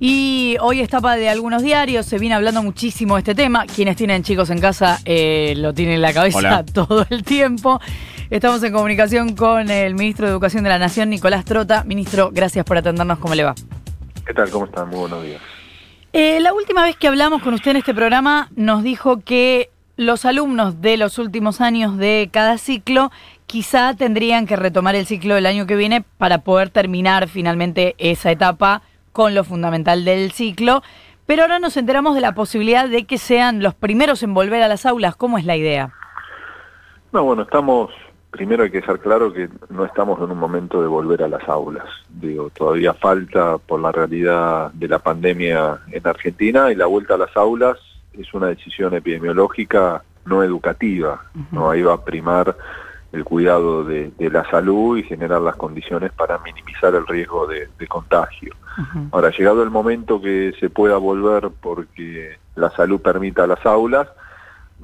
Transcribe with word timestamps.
Y 0.00 0.56
hoy 0.60 0.80
es 0.80 0.88
tapa 0.88 1.16
de 1.16 1.28
algunos 1.28 1.62
diarios, 1.62 2.06
se 2.06 2.18
viene 2.18 2.36
hablando 2.36 2.62
muchísimo 2.62 3.16
de 3.16 3.20
este 3.20 3.34
tema. 3.34 3.66
Quienes 3.66 3.96
tienen 3.96 4.22
chicos 4.22 4.48
en 4.50 4.60
casa 4.60 5.00
eh, 5.04 5.54
lo 5.56 5.74
tienen 5.74 5.96
en 5.96 6.02
la 6.02 6.12
cabeza 6.12 6.38
Hola. 6.38 6.64
todo 6.72 7.04
el 7.10 7.24
tiempo. 7.24 7.80
Estamos 8.30 8.62
en 8.62 8.72
comunicación 8.72 9.34
con 9.34 9.70
el 9.70 9.94
ministro 9.94 10.26
de 10.26 10.32
Educación 10.32 10.62
de 10.62 10.68
la 10.68 10.78
Nación, 10.78 11.10
Nicolás 11.10 11.44
Trota. 11.44 11.82
Ministro, 11.82 12.30
gracias 12.32 12.64
por 12.64 12.76
atendernos. 12.78 13.18
¿Cómo 13.18 13.34
le 13.34 13.42
va? 13.42 13.54
¿Qué 14.24 14.34
tal? 14.34 14.50
¿Cómo 14.50 14.66
están? 14.66 14.88
Muy 14.88 15.00
buenos 15.00 15.24
días. 15.24 15.40
Eh, 16.12 16.38
la 16.40 16.52
última 16.52 16.84
vez 16.84 16.96
que 16.96 17.08
hablamos 17.08 17.42
con 17.42 17.54
usted 17.54 17.72
en 17.72 17.78
este 17.78 17.92
programa 17.92 18.50
nos 18.54 18.84
dijo 18.84 19.20
que 19.20 19.70
los 19.96 20.24
alumnos 20.24 20.80
de 20.80 20.96
los 20.96 21.18
últimos 21.18 21.60
años 21.60 21.96
de 21.96 22.28
cada 22.32 22.56
ciclo 22.58 23.10
quizá 23.46 23.94
tendrían 23.94 24.46
que 24.46 24.54
retomar 24.54 24.94
el 24.94 25.06
ciclo 25.06 25.34
del 25.34 25.46
año 25.46 25.66
que 25.66 25.74
viene 25.74 26.02
para 26.18 26.38
poder 26.38 26.70
terminar 26.70 27.28
finalmente 27.28 27.96
esa 27.98 28.30
etapa 28.30 28.82
con 29.18 29.34
lo 29.34 29.42
fundamental 29.42 30.04
del 30.04 30.30
ciclo. 30.30 30.80
Pero 31.26 31.42
ahora 31.42 31.58
nos 31.58 31.76
enteramos 31.76 32.14
de 32.14 32.20
la 32.20 32.36
posibilidad 32.36 32.88
de 32.88 33.04
que 33.04 33.18
sean 33.18 33.64
los 33.64 33.74
primeros 33.74 34.22
en 34.22 34.32
volver 34.32 34.62
a 34.62 34.68
las 34.68 34.86
aulas. 34.86 35.16
¿Cómo 35.16 35.38
es 35.38 35.44
la 35.44 35.56
idea? 35.56 35.92
No, 37.10 37.24
bueno, 37.24 37.42
estamos, 37.42 37.90
primero 38.30 38.62
hay 38.62 38.70
que 38.70 38.76
dejar 38.76 39.00
claro 39.00 39.32
que 39.32 39.48
no 39.70 39.84
estamos 39.84 40.20
en 40.20 40.30
un 40.30 40.38
momento 40.38 40.80
de 40.80 40.86
volver 40.86 41.24
a 41.24 41.28
las 41.28 41.48
aulas. 41.48 41.86
Digo, 42.08 42.48
todavía 42.50 42.94
falta 42.94 43.58
por 43.58 43.80
la 43.80 43.90
realidad 43.90 44.70
de 44.74 44.86
la 44.86 45.00
pandemia 45.00 45.80
en 45.90 46.06
Argentina 46.06 46.70
y 46.70 46.76
la 46.76 46.86
vuelta 46.86 47.14
a 47.14 47.18
las 47.18 47.36
aulas 47.36 47.76
es 48.12 48.32
una 48.34 48.46
decisión 48.46 48.94
epidemiológica 48.94 50.04
no 50.26 50.44
educativa. 50.44 51.24
¿no? 51.50 51.72
Ahí 51.72 51.82
va 51.82 51.94
a 51.94 52.04
primar 52.04 52.56
el 53.12 53.24
cuidado 53.24 53.84
de, 53.84 54.10
de 54.18 54.30
la 54.30 54.48
salud 54.50 54.98
y 54.98 55.02
generar 55.02 55.40
las 55.40 55.56
condiciones 55.56 56.12
para 56.12 56.38
minimizar 56.38 56.94
el 56.94 57.06
riesgo 57.06 57.46
de, 57.46 57.68
de 57.78 57.86
contagio. 57.86 58.54
Ahora, 59.10 59.30
llegado 59.30 59.62
el 59.64 59.70
momento 59.70 60.20
que 60.20 60.52
se 60.60 60.70
pueda 60.70 60.98
volver 60.98 61.50
porque 61.60 62.38
la 62.54 62.70
salud 62.70 63.00
permita 63.00 63.46
las 63.46 63.64
aulas, 63.66 64.08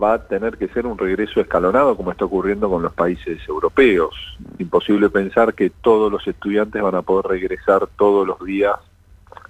va 0.03 0.15
a 0.15 0.27
tener 0.27 0.59
que 0.59 0.67
ser 0.69 0.87
un 0.87 0.99
regreso 0.99 1.41
escalonado 1.41 1.97
como 1.97 2.11
está 2.11 2.25
ocurriendo 2.25 2.69
con 2.69 2.83
los 2.83 2.93
países 2.93 3.39
europeos. 3.47 4.37
Imposible 4.59 5.11
pensar 5.11 5.55
que 5.55 5.71
todos 5.71 6.11
los 6.11 6.27
estudiantes 6.27 6.83
van 6.83 6.97
a 6.97 7.03
poder 7.03 7.27
regresar 7.27 7.87
todos 7.97 8.27
los 8.27 8.45
días 8.45 8.75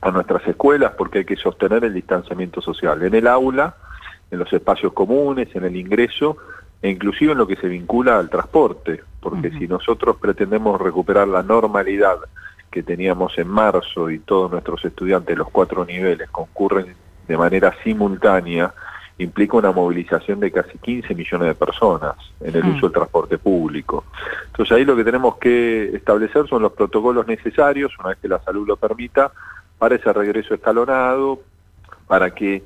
a 0.02 0.10
nuestras 0.10 0.46
escuelas 0.46 0.92
porque 0.98 1.20
hay 1.20 1.24
que 1.24 1.36
sostener 1.36 1.84
el 1.84 1.94
distanciamiento 1.94 2.60
social 2.60 3.02
en 3.02 3.14
el 3.14 3.26
aula, 3.26 3.76
en 4.30 4.38
los 4.38 4.52
espacios 4.52 4.92
comunes, 4.92 5.48
en 5.54 5.64
el 5.64 5.76
ingreso 5.76 6.36
e 6.84 6.90
inclusive 6.90 7.32
en 7.32 7.38
lo 7.38 7.46
que 7.46 7.56
se 7.56 7.66
vincula 7.66 8.18
al 8.18 8.28
transporte, 8.28 9.00
porque 9.18 9.50
si 9.52 9.66
nosotros 9.66 10.16
pretendemos 10.20 10.78
recuperar 10.78 11.26
la 11.26 11.42
normalidad 11.42 12.18
que 12.70 12.82
teníamos 12.82 13.38
en 13.38 13.48
marzo 13.48 14.10
y 14.10 14.18
todos 14.18 14.50
nuestros 14.50 14.84
estudiantes 14.84 15.34
los 15.38 15.48
cuatro 15.48 15.86
niveles 15.86 16.28
concurren 16.28 16.94
de 17.26 17.36
manera 17.38 17.74
simultánea, 17.82 18.74
implica 19.16 19.56
una 19.56 19.72
movilización 19.72 20.40
de 20.40 20.52
casi 20.52 20.76
15 20.76 21.14
millones 21.14 21.48
de 21.48 21.54
personas 21.54 22.16
en 22.42 22.54
el 22.54 22.64
Mm. 22.64 22.76
uso 22.76 22.86
del 22.88 22.92
transporte 22.92 23.38
público. 23.38 24.04
Entonces 24.48 24.76
ahí 24.76 24.84
lo 24.84 24.94
que 24.94 25.04
tenemos 25.04 25.38
que 25.38 25.96
establecer 25.96 26.46
son 26.48 26.60
los 26.60 26.72
protocolos 26.72 27.26
necesarios, 27.26 27.92
una 27.98 28.10
vez 28.10 28.18
que 28.18 28.28
la 28.28 28.40
salud 28.40 28.68
lo 28.68 28.76
permita, 28.76 29.32
para 29.78 29.94
ese 29.94 30.12
regreso 30.12 30.52
escalonado, 30.52 31.40
para 32.06 32.34
que 32.34 32.62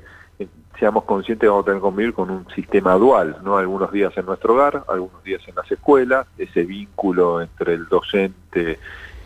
seamos 0.79 1.03
conscientes 1.03 1.45
que 1.45 1.49
vamos 1.49 1.63
a 1.63 1.65
tener 1.65 1.79
que 1.79 1.81
convivir 1.81 2.13
con 2.13 2.29
un 2.29 2.47
sistema 2.55 2.93
dual, 2.93 3.37
¿no? 3.43 3.57
Algunos 3.57 3.91
días 3.91 4.17
en 4.17 4.25
nuestro 4.25 4.53
hogar, 4.53 4.83
algunos 4.87 5.23
días 5.23 5.41
en 5.47 5.55
las 5.55 5.69
escuelas, 5.69 6.25
ese 6.37 6.63
vínculo 6.63 7.41
entre 7.41 7.73
el 7.73 7.87
docente 7.87 8.79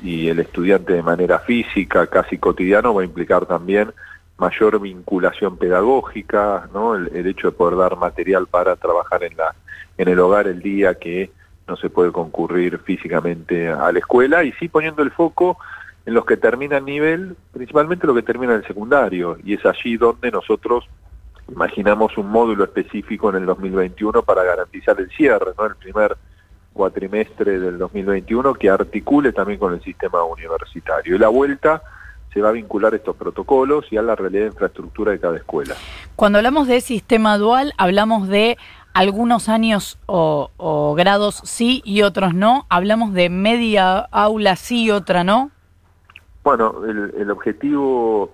y 0.04 0.28
el 0.28 0.40
estudiante 0.40 0.94
de 0.94 1.04
manera 1.04 1.40
física, 1.40 2.08
casi 2.08 2.38
cotidiano, 2.38 2.94
va 2.94 3.04
a 3.04 3.06
implicar 3.06 3.46
también 3.46 3.92
mayor 4.38 4.82
vinculación 4.82 5.58
pedagógica, 5.58 6.68
¿no? 6.74 6.96
El, 6.96 7.10
el 7.14 7.28
hecho 7.28 7.52
de 7.52 7.58
poder 7.58 7.78
dar 7.78 7.98
material 7.98 8.48
para 8.48 8.76
trabajar 8.76 9.24
en 9.24 9.38
la 9.38 9.56
en 9.98 10.08
el 10.08 10.20
hogar 10.20 10.48
el 10.48 10.60
día 10.60 10.96
que 10.96 11.32
no 11.68 11.76
se 11.78 11.90
puede 11.90 12.12
concurrir 12.12 12.80
físicamente 12.80 13.70
a 13.70 13.92
la 13.92 14.00
escuela 14.00 14.44
y 14.44 14.52
sí 14.54 14.68
poniendo 14.68 15.04
el 15.04 15.12
foco 15.12 15.58
en 16.06 16.14
los 16.14 16.26
que 16.26 16.36
terminan 16.36 16.86
nivel, 16.86 17.38
principalmente 17.54 18.08
lo 18.08 18.14
que 18.14 18.24
termina 18.24 18.54
en 18.54 18.60
el 18.60 18.68
secundario, 18.68 19.38
y 19.44 19.54
es 19.54 19.66
allí 19.66 19.96
donde 19.96 20.32
nosotros 20.32 20.90
imaginamos 21.50 22.18
un 22.18 22.30
módulo 22.30 22.64
específico 22.64 23.30
en 23.30 23.38
el 23.38 23.46
2021 23.46 24.24
para 24.24 24.44
garantizar 24.44 25.00
el 25.00 25.10
cierre, 25.12 25.52
¿no? 25.58 25.66
El 25.66 25.76
primer 25.76 26.18
cuatrimestre 26.74 27.60
del 27.60 27.78
2021 27.78 28.54
que 28.56 28.70
articule 28.70 29.32
también 29.32 29.60
con 29.60 29.74
el 29.74 29.82
sistema 29.84 30.24
universitario. 30.24 31.16
Y 31.16 31.20
la 31.20 31.30
vuelta 31.30 31.84
se 32.34 32.42
va 32.42 32.50
a 32.50 32.52
vincular 32.52 32.94
a 32.94 32.96
estos 32.96 33.16
protocolos 33.16 33.86
y 33.92 33.98
a 33.98 34.02
la 34.02 34.16
realidad 34.16 34.44
de 34.44 34.48
infraestructura 34.48 35.12
de 35.12 35.20
cada 35.20 35.38
escuela. 35.38 35.76
Cuando 36.16 36.40
hablamos 36.40 36.68
de 36.68 36.82
sistema 36.82 37.38
dual, 37.38 37.74
hablamos 37.78 38.28
de 38.28 38.58
algunos 38.94 39.50
años 39.50 40.00
o, 40.08 40.50
o 40.58 40.96
grados 40.96 41.42
sí 41.44 41.82
y 41.86 42.02
otros 42.02 42.34
no. 42.34 42.66
Hablamos 42.70 43.14
de 43.14 43.30
media 43.30 44.00
aula 44.12 44.56
sí 44.56 44.86
y 44.86 44.92
otra 44.92 45.24
no. 45.24 45.52
Bueno, 46.44 46.84
el, 46.86 47.14
el 47.18 47.32
objetivo 47.32 48.32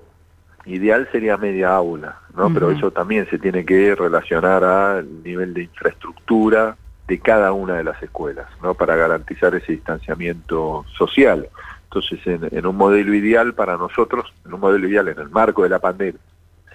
ideal 0.66 1.08
sería 1.12 1.38
media 1.38 1.76
aula, 1.76 2.20
¿no? 2.40 2.54
Pero 2.54 2.72
eso 2.72 2.90
también 2.92 3.30
se 3.30 3.38
tiene 3.38 3.66
que 3.66 3.94
relacionar 3.94 4.64
al 4.64 5.24
nivel 5.24 5.54
de 5.54 5.64
infraestructura 5.64 6.78
de 7.08 7.20
cada 7.20 7.52
una 7.52 7.76
de 7.76 7.84
las 7.84 8.02
escuelas, 8.02 8.48
¿no? 8.64 8.74
Para 8.74 8.96
garantizar 8.96 9.54
ese 9.56 9.74
distanciamiento 9.74 10.86
social. 10.98 11.50
Entonces, 11.84 12.20
en, 12.26 12.48
en 12.52 12.66
un 12.66 12.78
modelo 12.78 13.14
ideal 13.14 13.54
para 13.54 13.78
nosotros, 13.78 14.34
en 14.46 14.54
un 14.54 14.60
modelo 14.60 14.88
ideal 14.88 15.08
en 15.10 15.20
el 15.20 15.30
marco 15.30 15.64
de 15.64 15.70
la 15.70 15.80
pandemia, 15.80 16.22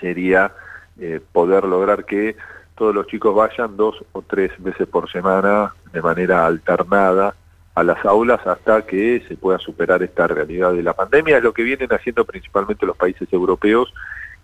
sería 0.00 0.52
eh, 1.00 1.20
poder 1.32 1.64
lograr 1.64 2.04
que 2.04 2.36
todos 2.76 2.94
los 2.94 3.06
chicos 3.06 3.34
vayan 3.34 3.76
dos 3.76 4.04
o 4.12 4.22
tres 4.22 4.52
veces 4.58 4.86
por 4.86 5.10
semana 5.10 5.74
de 5.92 6.02
manera 6.02 6.46
alternada 6.46 7.34
a 7.74 7.82
las 7.82 8.04
aulas 8.04 8.46
hasta 8.46 8.82
que 8.82 9.24
se 9.26 9.36
pueda 9.36 9.58
superar 9.58 10.02
esta 10.02 10.26
realidad 10.26 10.72
de 10.72 10.82
la 10.82 10.92
pandemia, 10.92 11.38
es 11.38 11.42
lo 11.42 11.52
que 11.52 11.62
vienen 11.62 11.92
haciendo 11.92 12.24
principalmente 12.24 12.86
los 12.86 12.96
países 12.96 13.32
europeos 13.32 13.92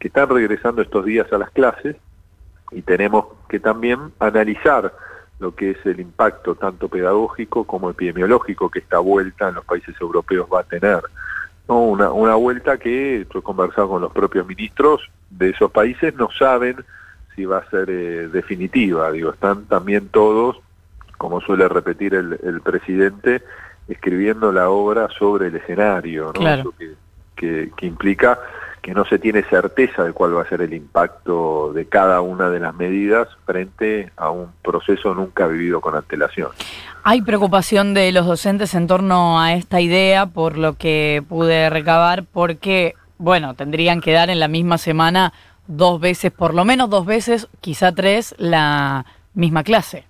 que 0.01 0.09
están 0.09 0.29
regresando 0.29 0.83
estos 0.83 1.05
días 1.05 1.33
a 1.33 1.39
las 1.39 1.51
clases 1.51 1.95
y 2.73 2.83
tenemos 2.83 3.27
que 3.49 3.61
también 3.61 4.13
analizar 4.19 4.93
lo 5.39 5.55
que 5.55 5.71
es 5.71 5.87
el 5.87 6.01
impacto 6.01 6.55
tanto 6.57 6.89
pedagógico 6.89 7.65
como 7.65 7.91
epidemiológico 7.91 8.69
que 8.71 8.81
esta 8.81 8.99
vuelta 8.99 9.49
en 9.49 9.55
los 9.57 9.65
países 9.65 9.95
europeos 10.01 10.49
va 10.53 10.61
a 10.61 10.65
tener. 10.65 11.01
¿no? 11.69 11.83
Una, 11.85 12.11
una 12.13 12.35
vuelta 12.35 12.79
que 12.79 13.27
yo 13.33 13.39
he 13.39 13.43
conversado 13.43 13.89
con 13.91 14.03
los 14.03 14.13
propios 14.13 14.47
ministros 14.47 15.09
de 15.31 15.51
esos 15.51 15.71
países, 15.71 16.15
no 16.17 16.29
saben 16.37 16.77
si 17.37 17.45
va 17.45 17.59
a 17.59 17.71
ser 17.71 17.89
eh, 17.91 18.29
definitiva, 18.29 19.11
digo, 19.13 19.31
están 19.31 19.65
también 19.67 20.09
todos 20.09 20.61
como 21.17 21.41
suele 21.41 21.69
repetir 21.69 22.15
el, 22.15 22.39
el 22.43 22.61
presidente, 22.63 23.43
escribiendo 23.89 24.53
la 24.53 24.71
obra 24.71 25.09
sobre 25.19 25.49
el 25.49 25.57
escenario, 25.57 26.27
¿no? 26.27 26.33
Claro. 26.33 26.61
Eso 26.63 26.75
que, 26.79 26.95
que- 27.37 27.71
que 27.77 27.87
implica 27.87 28.39
que 28.83 28.95
no 28.95 29.05
se 29.05 29.19
tiene 29.19 29.43
certeza 29.43 30.05
de 30.05 30.13
cuál 30.13 30.37
va 30.37 30.43
a 30.43 30.49
ser 30.49 30.63
el 30.63 30.73
impacto 30.73 31.73
de 31.73 31.87
cada 31.87 32.21
una 32.21 32.51
de 32.51 32.61
las 32.61 32.75
medidas 32.75 33.29
frente 33.45 34.11
a 34.17 34.31
un 34.31 34.49
proceso 34.63 35.15
nunca 35.15 35.47
vivido 35.47 35.81
con 35.81 35.95
antelación. 35.95 36.51
Hay 37.03 37.23
preocupación 37.23 37.95
de 37.95 38.13
los 38.13 38.27
docentes 38.27 38.75
en 38.75 38.87
torno 38.87 39.41
a 39.41 39.55
esta 39.55 39.81
idea, 39.81 40.27
por 40.27 40.59
lo 40.59 40.75
que 40.75 41.23
pude 41.29 41.71
recabar, 41.71 42.25
porque, 42.25 42.95
bueno, 43.19 43.55
tendrían 43.55 44.01
que 44.01 44.13
dar 44.13 44.31
en 44.31 44.41
la 44.41 44.49
misma 44.49 44.79
semana 44.79 45.33
dos 45.67 46.01
veces, 46.01 46.33
por 46.33 46.55
lo 46.55 46.65
menos 46.65 46.91
dos 46.91 47.07
veces, 47.07 47.49
quizá 47.61 47.93
tres, 47.93 48.35
la 48.39 49.07
misma 49.35 49.63
clase. 49.63 50.05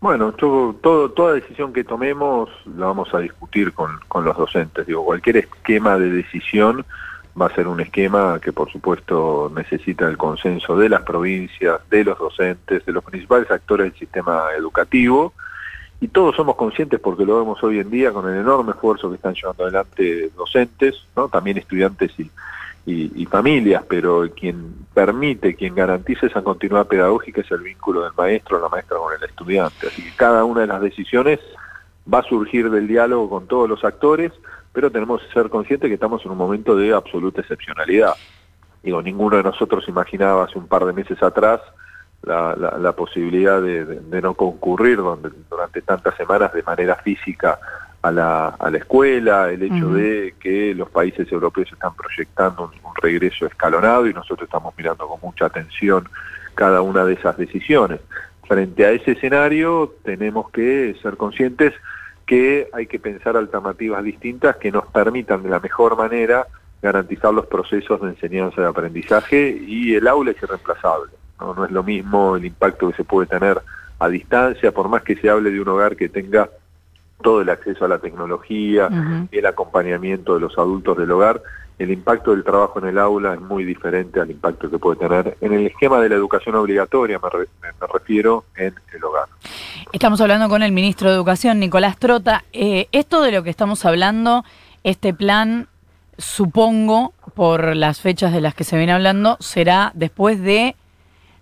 Bueno, 0.00 0.32
todo, 0.32 0.74
todo, 0.74 1.10
toda 1.10 1.34
decisión 1.34 1.74
que 1.74 1.84
tomemos 1.84 2.48
la 2.76 2.86
vamos 2.86 3.12
a 3.12 3.18
discutir 3.18 3.74
con, 3.74 4.00
con 4.08 4.24
los 4.24 4.36
docentes. 4.36 4.86
Digo, 4.86 5.04
cualquier 5.04 5.36
esquema 5.36 5.98
de 5.98 6.10
decisión 6.10 6.86
va 7.40 7.46
a 7.46 7.54
ser 7.54 7.68
un 7.68 7.80
esquema 7.80 8.38
que 8.40 8.52
por 8.52 8.70
supuesto 8.70 9.52
necesita 9.54 10.08
el 10.08 10.16
consenso 10.16 10.76
de 10.76 10.88
las 10.88 11.02
provincias, 11.02 11.80
de 11.90 12.04
los 12.04 12.18
docentes, 12.18 12.84
de 12.84 12.92
los 12.92 13.04
principales 13.04 13.50
actores 13.50 13.90
del 13.90 13.98
sistema 13.98 14.44
educativo. 14.56 15.32
Y 16.00 16.08
todos 16.08 16.34
somos 16.34 16.56
conscientes, 16.56 16.98
porque 16.98 17.26
lo 17.26 17.38
vemos 17.38 17.62
hoy 17.62 17.78
en 17.78 17.90
día 17.90 18.10
con 18.10 18.26
el 18.26 18.40
enorme 18.40 18.70
esfuerzo 18.70 19.10
que 19.10 19.16
están 19.16 19.34
llevando 19.34 19.64
adelante 19.64 20.30
docentes, 20.36 21.06
también 21.30 21.58
estudiantes 21.58 22.12
y 22.86 23.26
familias, 23.26 23.84
pero 23.86 24.26
quien 24.34 24.74
permite, 24.94 25.54
quien 25.54 25.74
garantiza 25.74 26.26
esa 26.26 26.42
continuidad 26.42 26.86
pedagógica 26.86 27.42
es 27.42 27.50
el 27.50 27.60
vínculo 27.60 28.02
del 28.02 28.12
maestro 28.16 28.56
o 28.56 28.60
la 28.62 28.68
maestra 28.68 28.96
con 28.96 29.14
el 29.14 29.22
estudiante. 29.22 29.88
Así 29.88 30.02
que 30.02 30.16
cada 30.16 30.44
una 30.44 30.62
de 30.62 30.66
las 30.68 30.80
decisiones 30.80 31.38
va 32.12 32.20
a 32.20 32.24
surgir 32.24 32.70
del 32.70 32.88
diálogo 32.88 33.28
con 33.28 33.46
todos 33.46 33.68
los 33.68 33.84
actores, 33.84 34.32
pero 34.72 34.90
tenemos 34.90 35.22
que 35.22 35.32
ser 35.32 35.48
conscientes 35.48 35.88
que 35.88 35.94
estamos 35.94 36.24
en 36.24 36.30
un 36.32 36.38
momento 36.38 36.76
de 36.76 36.92
absoluta 36.92 37.40
excepcionalidad. 37.40 38.14
Digo, 38.82 39.02
ninguno 39.02 39.36
de 39.36 39.42
nosotros 39.42 39.84
imaginaba 39.88 40.44
hace 40.44 40.58
un 40.58 40.66
par 40.66 40.84
de 40.84 40.92
meses 40.92 41.22
atrás 41.22 41.60
la, 42.22 42.54
la, 42.56 42.78
la 42.78 42.92
posibilidad 42.92 43.60
de, 43.60 43.84
de- 43.84 44.00
de 44.00 44.22
no 44.22 44.34
concurrir 44.34 44.98
donde, 44.98 45.30
durante 45.50 45.82
tantas 45.82 46.14
semanas 46.16 46.52
de 46.52 46.62
manera 46.62 46.96
física 46.96 47.58
a 48.02 48.10
la, 48.10 48.48
a 48.48 48.70
la 48.70 48.78
escuela, 48.78 49.50
el 49.50 49.62
hecho 49.62 49.90
de 49.92 50.34
que 50.40 50.74
los 50.74 50.88
países 50.90 51.30
europeos 51.30 51.70
están 51.72 51.94
proyectando 51.94 52.64
un, 52.64 52.70
un, 52.70 52.94
regreso 53.02 53.44
escalonado 53.46 54.06
y 54.06 54.14
nosotros 54.14 54.46
estamos 54.46 54.72
mirando 54.76 55.06
con 55.06 55.18
mucha 55.22 55.46
atención 55.46 56.08
cada 56.54 56.80
una 56.82 57.04
de 57.04 57.14
esas 57.14 57.36
decisiones. 57.36 58.00
Frente 58.46 58.84
a 58.86 58.90
ese 58.90 59.12
escenario 59.12 59.94
tenemos 60.04 60.50
que 60.50 60.96
ser 61.02 61.16
conscientes 61.16 61.72
que 62.30 62.68
hay 62.72 62.86
que 62.86 63.00
pensar 63.00 63.36
alternativas 63.36 64.04
distintas 64.04 64.54
que 64.54 64.70
nos 64.70 64.86
permitan 64.86 65.42
de 65.42 65.48
la 65.48 65.58
mejor 65.58 65.96
manera 65.96 66.46
garantizar 66.80 67.34
los 67.34 67.46
procesos 67.46 68.00
de 68.00 68.10
enseñanza 68.10 68.62
y 68.62 68.64
aprendizaje 68.66 69.50
y 69.50 69.96
el 69.96 70.06
aula 70.06 70.30
es 70.30 70.40
irreemplazable. 70.40 71.10
¿no? 71.40 71.54
no 71.54 71.64
es 71.64 71.72
lo 71.72 71.82
mismo 71.82 72.36
el 72.36 72.44
impacto 72.44 72.88
que 72.88 72.96
se 72.98 73.02
puede 73.02 73.26
tener 73.26 73.60
a 73.98 74.08
distancia, 74.08 74.70
por 74.70 74.88
más 74.88 75.02
que 75.02 75.16
se 75.16 75.28
hable 75.28 75.50
de 75.50 75.60
un 75.60 75.66
hogar 75.66 75.96
que 75.96 76.08
tenga 76.08 76.48
todo 77.20 77.40
el 77.40 77.50
acceso 77.50 77.84
a 77.84 77.88
la 77.88 77.98
tecnología, 77.98 78.86
uh 78.86 78.94
-huh. 78.94 79.28
el 79.32 79.46
acompañamiento 79.46 80.34
de 80.34 80.40
los 80.40 80.56
adultos 80.56 80.98
del 80.98 81.10
hogar, 81.10 81.42
el 81.80 81.90
impacto 81.90 82.32
del 82.32 82.44
trabajo 82.44 82.78
en 82.78 82.88
el 82.88 82.98
aula 82.98 83.32
es 83.32 83.40
muy 83.40 83.64
diferente 83.64 84.20
al 84.20 84.30
impacto 84.30 84.70
que 84.70 84.78
puede 84.78 84.98
tener 84.98 85.38
en 85.40 85.54
el 85.54 85.66
esquema 85.66 85.98
de 85.98 86.10
la 86.10 86.14
educación 86.14 86.54
obligatoria, 86.54 87.18
me, 87.18 87.30
re, 87.30 87.48
me 87.62 87.86
refiero 87.86 88.44
en 88.54 88.74
el 88.94 89.02
hogar. 89.02 89.24
Estamos 89.90 90.20
hablando 90.20 90.50
con 90.50 90.62
el 90.62 90.72
ministro 90.72 91.08
de 91.08 91.16
Educación, 91.16 91.58
Nicolás 91.58 91.96
Trota. 91.96 92.44
Eh, 92.52 92.88
esto 92.92 93.22
de 93.22 93.32
lo 93.32 93.42
que 93.42 93.48
estamos 93.48 93.86
hablando, 93.86 94.44
este 94.84 95.14
plan, 95.14 95.68
supongo, 96.18 97.14
por 97.34 97.74
las 97.74 98.02
fechas 98.02 98.34
de 98.34 98.42
las 98.42 98.54
que 98.54 98.64
se 98.64 98.76
viene 98.76 98.92
hablando, 98.92 99.38
será 99.40 99.90
después 99.94 100.38
de 100.42 100.76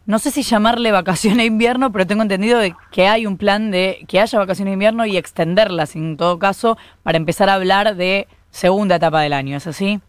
no 0.06 0.20
sé 0.20 0.30
si 0.30 0.42
llamarle 0.42 0.92
vacaciones 0.92 1.38
de 1.38 1.44
invierno, 1.46 1.90
pero 1.90 2.06
tengo 2.06 2.22
entendido 2.22 2.60
de 2.60 2.76
que 2.92 3.08
hay 3.08 3.26
un 3.26 3.38
plan 3.38 3.72
de 3.72 4.06
que 4.06 4.20
haya 4.20 4.38
vacaciones 4.38 4.70
de 4.70 4.74
invierno 4.74 5.04
y 5.04 5.16
extenderlas 5.16 5.96
en 5.96 6.16
todo 6.16 6.38
caso 6.38 6.78
para 7.02 7.18
empezar 7.18 7.50
a 7.50 7.54
hablar 7.54 7.96
de 7.96 8.28
segunda 8.52 8.96
etapa 8.96 9.20
del 9.20 9.32
año, 9.32 9.56
¿es 9.56 9.66
así? 9.66 10.00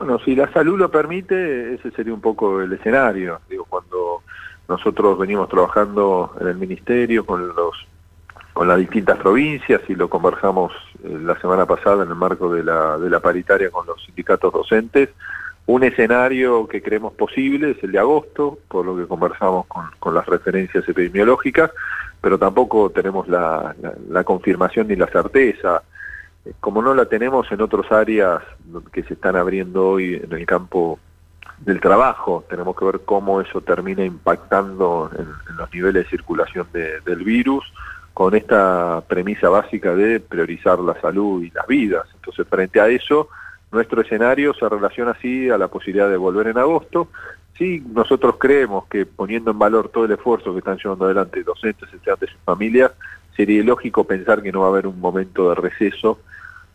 Bueno, 0.00 0.18
si 0.24 0.34
la 0.34 0.50
salud 0.50 0.78
lo 0.78 0.90
permite, 0.90 1.74
ese 1.74 1.90
sería 1.90 2.14
un 2.14 2.22
poco 2.22 2.62
el 2.62 2.72
escenario. 2.72 3.38
Digo, 3.50 3.66
cuando 3.68 4.22
nosotros 4.66 5.18
venimos 5.18 5.50
trabajando 5.50 6.34
en 6.40 6.46
el 6.46 6.56
ministerio 6.56 7.26
con 7.26 7.48
los 7.48 7.86
con 8.54 8.66
las 8.66 8.78
distintas 8.78 9.18
provincias 9.18 9.82
y 9.88 9.94
lo 9.94 10.08
conversamos 10.08 10.72
eh, 11.04 11.18
la 11.22 11.38
semana 11.38 11.66
pasada 11.66 12.04
en 12.04 12.08
el 12.08 12.14
marco 12.14 12.50
de 12.50 12.64
la, 12.64 12.96
de 12.96 13.10
la 13.10 13.20
paritaria 13.20 13.70
con 13.70 13.86
los 13.86 14.02
sindicatos 14.02 14.50
docentes, 14.50 15.10
un 15.66 15.84
escenario 15.84 16.66
que 16.66 16.80
creemos 16.80 17.12
posible 17.12 17.72
es 17.72 17.84
el 17.84 17.92
de 17.92 17.98
agosto, 17.98 18.58
por 18.68 18.86
lo 18.86 18.96
que 18.96 19.06
conversamos 19.06 19.66
con, 19.66 19.84
con 19.98 20.14
las 20.14 20.24
referencias 20.24 20.88
epidemiológicas, 20.88 21.72
pero 22.22 22.38
tampoco 22.38 22.88
tenemos 22.88 23.28
la, 23.28 23.76
la, 23.82 23.92
la, 24.08 24.24
confirmación 24.24 24.88
ni 24.88 24.96
la 24.96 25.08
certeza. 25.08 25.82
Como 26.60 26.82
no 26.82 26.94
la 26.94 27.06
tenemos 27.06 27.50
en 27.52 27.60
otras 27.60 27.90
áreas 27.92 28.42
que 28.92 29.02
se 29.02 29.14
están 29.14 29.36
abriendo 29.36 29.88
hoy 29.88 30.20
en 30.22 30.32
el 30.32 30.46
campo 30.46 30.98
del 31.58 31.80
trabajo, 31.80 32.44
tenemos 32.48 32.74
que 32.76 32.84
ver 32.86 33.00
cómo 33.04 33.40
eso 33.40 33.60
termina 33.60 34.04
impactando 34.04 35.10
en, 35.14 35.28
en 35.50 35.56
los 35.56 35.72
niveles 35.72 36.04
de 36.04 36.10
circulación 36.10 36.66
de, 36.72 37.00
del 37.00 37.22
virus, 37.22 37.64
con 38.14 38.34
esta 38.34 39.02
premisa 39.06 39.48
básica 39.48 39.94
de 39.94 40.20
priorizar 40.20 40.78
la 40.78 41.00
salud 41.00 41.42
y 41.42 41.50
las 41.50 41.66
vidas. 41.66 42.06
Entonces, 42.14 42.46
frente 42.48 42.80
a 42.80 42.88
eso, 42.88 43.28
nuestro 43.72 44.00
escenario 44.00 44.52
se 44.54 44.68
relaciona 44.68 45.12
así 45.12 45.48
a 45.48 45.56
la 45.56 45.68
posibilidad 45.68 46.10
de 46.10 46.16
volver 46.16 46.48
en 46.48 46.58
agosto. 46.58 47.08
Sí, 47.56 47.82
nosotros 47.94 48.36
creemos 48.38 48.86
que 48.86 49.06
poniendo 49.06 49.50
en 49.50 49.58
valor 49.58 49.90
todo 49.90 50.06
el 50.06 50.12
esfuerzo 50.12 50.52
que 50.52 50.58
están 50.58 50.78
llevando 50.78 51.04
adelante 51.04 51.42
docentes, 51.42 51.92
estudiantes 51.92 52.30
y 52.30 52.44
familias, 52.44 52.92
sería 53.36 53.62
lógico 53.62 54.04
pensar 54.04 54.42
que 54.42 54.52
no 54.52 54.60
va 54.60 54.66
a 54.66 54.70
haber 54.70 54.86
un 54.86 55.00
momento 55.00 55.48
de 55.48 55.54
receso 55.56 56.18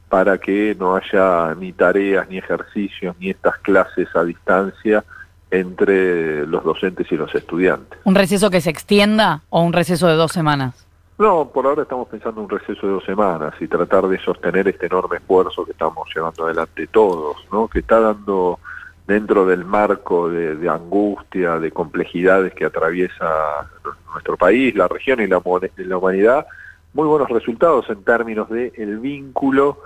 para 0.10 0.38
que 0.38 0.76
no 0.80 0.96
haya 0.96 1.56
ni 1.56 1.74
tareas, 1.74 2.30
ni 2.30 2.38
ejercicios, 2.38 3.16
ni 3.20 3.32
estas 3.32 3.58
clases 3.60 4.08
a 4.16 4.24
distancia 4.24 5.04
entre 5.52 6.46
los 6.48 6.64
docentes 6.64 7.12
y 7.12 7.18
los 7.18 7.34
estudiantes. 7.34 8.00
¿Un 8.04 8.16
receso 8.16 8.50
que 8.50 8.62
se 8.62 8.70
extienda 8.70 9.42
o 9.50 9.62
un 9.62 9.74
receso 9.74 10.08
de 10.08 10.16
dos 10.16 10.32
semanas? 10.32 10.86
No, 11.18 11.50
por 11.50 11.66
ahora 11.66 11.84
estamos 11.84 12.10
pensando 12.10 12.42
en 12.42 12.46
un 12.46 12.50
receso 12.50 12.86
de 12.86 12.94
dos 12.94 13.06
semanas 13.06 13.54
y 13.62 13.68
tratar 13.68 14.08
de 14.08 14.20
sostener 14.20 14.68
este 14.68 14.88
enorme 14.88 15.18
esfuerzo 15.18 15.66
que 15.66 15.72
estamos 15.72 16.08
llevando 16.14 16.46
adelante 16.46 16.88
todos, 16.88 17.38
¿no? 17.52 17.70
Que 17.70 17.80
está 17.80 18.02
dando 18.02 18.60
dentro 19.08 19.46
del 19.46 19.66
marco 19.66 20.30
de, 20.30 20.70
angustia, 20.70 21.60
de 21.60 21.72
complejidades 21.72 22.54
que 22.54 22.66
atraviesa 22.66 23.70
nuestro 24.12 24.36
país, 24.38 24.76
la 24.76 24.88
región 24.88 25.20
y 25.22 25.28
la, 25.28 25.38
humanidad, 25.38 26.48
muy 26.94 27.08
buenos 27.08 27.30
resultados 27.30 27.90
en 27.90 28.04
términos 28.04 28.50
de 28.50 28.74
el 28.78 29.00
vínculo 29.00 29.80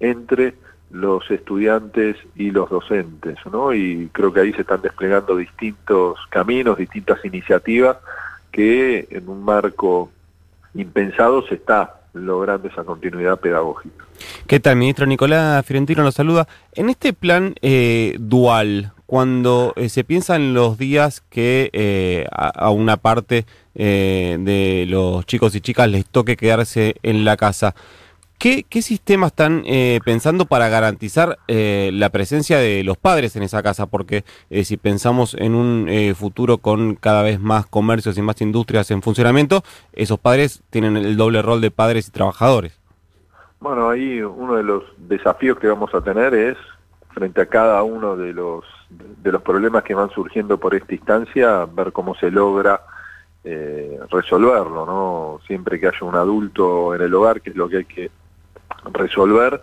entre 0.00 0.54
los 0.90 1.28
estudiantes 1.30 2.16
y 2.34 2.50
los 2.50 2.68
docentes, 2.68 3.38
¿no? 3.50 3.72
Y 3.72 4.08
creo 4.12 4.32
que 4.32 4.40
ahí 4.40 4.52
se 4.52 4.60
están 4.60 4.82
desplegando 4.82 5.36
distintos 5.36 6.18
caminos, 6.28 6.78
distintas 6.78 7.24
iniciativas 7.24 7.96
que 8.52 9.08
en 9.10 9.28
un 9.28 9.44
marco 9.44 10.10
impensado 10.74 11.46
se 11.46 11.56
está 11.56 11.95
logrando 12.16 12.68
esa 12.68 12.84
continuidad 12.84 13.38
pedagógica. 13.38 14.04
¿Qué 14.46 14.60
tal, 14.60 14.76
ministro? 14.76 15.06
Nicolás 15.06 15.64
Fiorentino 15.64 16.02
lo 16.02 16.12
saluda. 16.12 16.48
En 16.74 16.88
este 16.88 17.12
plan 17.12 17.54
eh, 17.62 18.16
dual, 18.18 18.92
cuando 19.06 19.72
eh, 19.76 19.88
se 19.88 20.04
piensa 20.04 20.36
en 20.36 20.52
los 20.52 20.78
días 20.78 21.22
que 21.30 21.70
eh, 21.72 22.26
a, 22.32 22.48
a, 22.48 22.70
una 22.70 22.96
parte 22.96 23.46
eh, 23.74 24.36
de 24.40 24.84
los 24.88 25.24
chicos 25.26 25.54
y 25.54 25.60
chicas 25.60 25.88
les 25.88 26.04
toque 26.06 26.36
quedarse 26.36 26.96
en 27.02 27.24
la 27.24 27.36
casa, 27.36 27.74
¿Qué, 28.38 28.64
qué 28.68 28.82
sistema 28.82 29.28
están 29.28 29.62
eh, 29.64 29.98
pensando 30.04 30.44
para 30.44 30.68
garantizar 30.68 31.38
eh, 31.48 31.90
la 31.94 32.10
presencia 32.10 32.58
de 32.58 32.84
los 32.84 32.98
padres 32.98 33.34
en 33.34 33.42
esa 33.42 33.62
casa? 33.62 33.86
Porque 33.86 34.24
eh, 34.50 34.64
si 34.64 34.76
pensamos 34.76 35.34
en 35.34 35.54
un 35.54 35.88
eh, 35.88 36.14
futuro 36.14 36.58
con 36.58 36.96
cada 36.96 37.22
vez 37.22 37.40
más 37.40 37.64
comercios 37.66 38.18
y 38.18 38.22
más 38.22 38.40
industrias 38.42 38.90
en 38.90 39.00
funcionamiento, 39.00 39.62
esos 39.94 40.18
padres 40.18 40.62
tienen 40.68 40.98
el 40.98 41.16
doble 41.16 41.40
rol 41.40 41.62
de 41.62 41.70
padres 41.70 42.08
y 42.08 42.10
trabajadores. 42.10 42.78
Bueno, 43.58 43.88
ahí 43.88 44.20
uno 44.20 44.56
de 44.56 44.62
los 44.62 44.84
desafíos 44.98 45.58
que 45.58 45.68
vamos 45.68 45.94
a 45.94 46.02
tener 46.02 46.34
es, 46.34 46.58
frente 47.12 47.40
a 47.40 47.46
cada 47.46 47.82
uno 47.82 48.16
de 48.18 48.34
los, 48.34 48.64
de 48.90 49.32
los 49.32 49.40
problemas 49.40 49.82
que 49.82 49.94
van 49.94 50.10
surgiendo 50.10 50.58
por 50.58 50.74
esta 50.74 50.94
instancia, 50.94 51.64
ver 51.64 51.90
cómo 51.90 52.14
se 52.16 52.30
logra 52.30 52.82
eh, 53.44 53.98
resolverlo, 54.10 54.84
¿no? 54.84 55.40
Siempre 55.46 55.80
que 55.80 55.86
haya 55.86 56.02
un 56.02 56.16
adulto 56.16 56.94
en 56.94 57.00
el 57.00 57.14
hogar, 57.14 57.40
que 57.40 57.50
es 57.50 57.56
lo 57.56 57.68
que 57.68 57.76
hay 57.78 57.84
que 57.86 58.10
resolver 58.92 59.62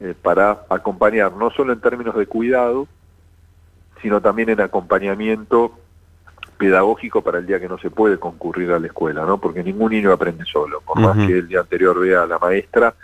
eh, 0.00 0.14
para 0.20 0.62
acompañar, 0.68 1.32
no 1.32 1.50
solo 1.50 1.72
en 1.72 1.80
términos 1.80 2.16
de 2.16 2.26
cuidado, 2.26 2.88
sino 4.02 4.20
también 4.20 4.48
en 4.48 4.60
acompañamiento 4.60 5.72
pedagógico 6.56 7.22
para 7.22 7.38
el 7.38 7.46
día 7.46 7.60
que 7.60 7.68
no 7.68 7.78
se 7.78 7.90
puede 7.90 8.18
concurrir 8.18 8.70
a 8.72 8.78
la 8.78 8.86
escuela, 8.86 9.24
¿no? 9.24 9.38
Porque 9.38 9.62
ningún 9.62 9.92
niño 9.92 10.12
aprende 10.12 10.44
solo, 10.44 10.80
por 10.82 10.98
uh 10.98 11.02
-huh. 11.02 11.14
más 11.14 11.26
que 11.26 11.38
el 11.38 11.48
día 11.48 11.60
anterior 11.60 11.98
vea 11.98 12.22
a 12.22 12.26
la 12.26 12.38
maestra, 12.38 12.94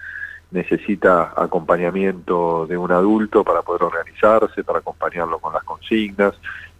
necesita 0.50 1.32
acompañamiento 1.36 2.66
de 2.66 2.76
un 2.76 2.92
adulto 2.92 3.44
para 3.44 3.62
poder 3.62 3.82
organizarse, 3.84 4.62
para 4.62 4.80
acompañarlo 4.80 5.38
con 5.38 5.52
las 5.52 5.64
consignas, 5.64 6.34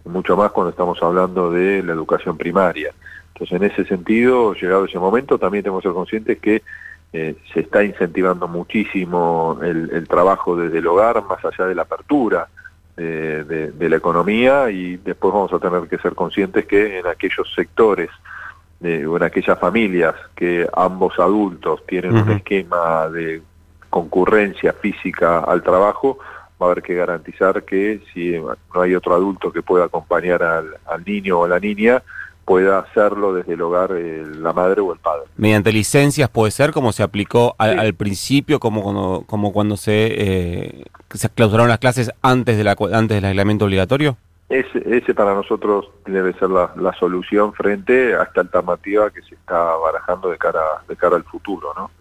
y 0.05 0.09
mucho 0.09 0.37
más 0.37 0.51
cuando 0.51 0.69
estamos 0.69 1.01
hablando 1.01 1.51
de 1.51 1.83
la 1.83 1.93
educación 1.93 2.37
primaria. 2.37 2.93
Entonces, 3.33 3.55
en 3.57 3.63
ese 3.63 3.85
sentido, 3.85 4.53
llegado 4.53 4.85
ese 4.85 4.99
momento, 4.99 5.37
también 5.37 5.63
tenemos 5.63 5.81
que 5.81 5.89
ser 5.89 5.95
conscientes 5.95 6.39
que 6.39 6.63
eh, 7.13 7.35
se 7.53 7.61
está 7.61 7.83
incentivando 7.83 8.47
muchísimo 8.47 9.59
el, 9.61 9.89
el, 9.91 10.07
trabajo 10.07 10.55
desde 10.55 10.79
el 10.79 10.87
hogar, 10.87 11.23
más 11.23 11.43
allá 11.43 11.65
de 11.65 11.75
la 11.75 11.83
apertura 11.83 12.47
de, 12.95 13.43
de, 13.43 13.71
de, 13.71 13.89
la 13.89 13.95
economía, 13.95 14.69
y 14.69 14.97
después 14.97 15.33
vamos 15.33 15.53
a 15.53 15.59
tener 15.59 15.87
que 15.87 15.97
ser 15.99 16.15
conscientes 16.15 16.65
que 16.65 16.99
en 16.99 17.07
aquellos 17.07 17.53
sectores 17.53 18.09
de, 18.79 19.07
o 19.07 19.17
en 19.17 19.23
aquellas 19.23 19.57
familias 19.59 20.15
que 20.35 20.67
ambos 20.75 21.17
adultos 21.19 21.85
tienen 21.87 22.15
uh 22.15 22.19
-huh. 22.19 22.23
un 22.23 22.31
esquema 22.31 23.07
de 23.09 23.41
concurrencia 23.89 24.73
física 24.73 25.39
al 25.39 25.63
trabajo, 25.63 26.19
va 26.61 26.67
a 26.67 26.71
haber 26.71 26.83
que 26.83 26.95
garantizar 26.95 27.63
que 27.63 28.01
si 28.13 28.35
no 28.73 28.81
hay 28.81 28.95
otro 28.95 29.15
adulto 29.15 29.51
que 29.51 29.61
pueda 29.61 29.85
acompañar 29.85 30.43
al, 30.43 30.75
al 30.85 31.03
niño 31.05 31.39
o 31.39 31.45
a 31.45 31.47
la 31.47 31.59
niña, 31.59 32.03
pueda 32.47 32.79
hacerlo 32.79 33.33
desde 33.33 33.55
el 33.55 33.61
hogar 33.61 33.91
eh, 33.91 34.23
la 34.25 34.53
madre 34.53 34.79
o 34.79 34.93
el 34.93 34.99
padre. 34.99 35.25
Mediante 35.35 35.73
licencias 35.73 36.29
puede 36.29 36.51
ser 36.51 36.71
como 36.71 36.93
se 36.93 37.03
aplicó 37.03 37.55
al, 37.57 37.73
sí. 37.73 37.79
al 37.79 37.93
principio, 37.93 38.61
como 38.61 38.83
cuando, 38.83 39.25
como 39.27 39.51
cuando 39.51 39.75
se, 39.75 39.91
eh, 40.17 40.85
se 41.13 41.29
clausuraron 41.29 41.67
las 41.67 41.79
clases 41.79 42.09
antes, 42.21 42.55
de 42.55 42.63
la, 42.63 42.77
antes 42.93 43.17
del 43.17 43.25
aislamiento 43.25 43.65
obligatorio. 43.65 44.15
Ese, 44.47 44.81
ese 44.85 45.13
para 45.13 45.33
nosotros 45.33 45.89
debe 46.05 46.31
ser 46.39 46.49
la, 46.49 46.71
la, 46.77 46.93
solución 46.93 47.51
frente 47.51 48.15
a 48.15 48.23
esta 48.23 48.39
alternativa 48.39 49.09
que 49.09 49.21
se 49.23 49.35
está 49.35 49.75
barajando 49.75 50.29
de 50.29 50.37
cara, 50.37 50.63
de 50.87 50.95
cara 50.95 51.17
al 51.17 51.25
futuro, 51.25 51.73
¿no? 51.75 51.91